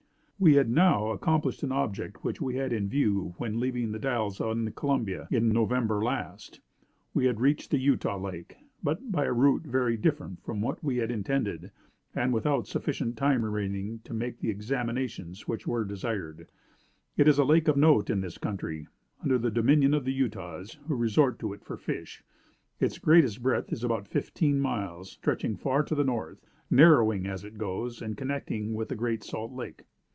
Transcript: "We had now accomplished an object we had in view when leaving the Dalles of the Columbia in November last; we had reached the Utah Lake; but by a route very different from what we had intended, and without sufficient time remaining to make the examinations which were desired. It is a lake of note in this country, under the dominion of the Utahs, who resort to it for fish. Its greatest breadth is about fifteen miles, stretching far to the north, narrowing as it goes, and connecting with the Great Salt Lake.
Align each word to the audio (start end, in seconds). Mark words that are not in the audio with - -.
"We 0.43 0.55
had 0.55 0.71
now 0.71 1.11
accomplished 1.11 1.61
an 1.61 1.71
object 1.71 2.23
we 2.23 2.55
had 2.55 2.73
in 2.73 2.89
view 2.89 3.35
when 3.37 3.59
leaving 3.59 3.91
the 3.91 3.99
Dalles 3.99 4.41
of 4.41 4.65
the 4.65 4.71
Columbia 4.71 5.27
in 5.29 5.49
November 5.49 6.03
last; 6.03 6.61
we 7.13 7.25
had 7.25 7.39
reached 7.39 7.69
the 7.69 7.77
Utah 7.77 8.17
Lake; 8.17 8.55
but 8.81 9.11
by 9.11 9.25
a 9.25 9.33
route 9.33 9.61
very 9.61 9.97
different 9.97 10.43
from 10.43 10.59
what 10.59 10.83
we 10.83 10.97
had 10.97 11.11
intended, 11.11 11.69
and 12.15 12.33
without 12.33 12.65
sufficient 12.65 13.17
time 13.17 13.45
remaining 13.45 13.99
to 14.03 14.15
make 14.15 14.39
the 14.39 14.49
examinations 14.49 15.47
which 15.47 15.67
were 15.67 15.85
desired. 15.85 16.49
It 17.15 17.27
is 17.27 17.37
a 17.37 17.45
lake 17.45 17.67
of 17.67 17.77
note 17.77 18.09
in 18.09 18.21
this 18.21 18.39
country, 18.39 18.87
under 19.21 19.37
the 19.37 19.51
dominion 19.51 19.93
of 19.93 20.05
the 20.05 20.11
Utahs, 20.13 20.79
who 20.87 20.95
resort 20.95 21.37
to 21.37 21.53
it 21.53 21.63
for 21.63 21.77
fish. 21.77 22.23
Its 22.79 22.97
greatest 22.97 23.43
breadth 23.43 23.71
is 23.71 23.83
about 23.83 24.07
fifteen 24.07 24.59
miles, 24.59 25.11
stretching 25.11 25.55
far 25.55 25.83
to 25.83 25.93
the 25.93 26.03
north, 26.03 26.43
narrowing 26.71 27.27
as 27.27 27.43
it 27.43 27.59
goes, 27.59 28.01
and 28.01 28.17
connecting 28.17 28.73
with 28.73 28.89
the 28.89 28.95
Great 28.95 29.23
Salt 29.23 29.51
Lake. 29.51 29.83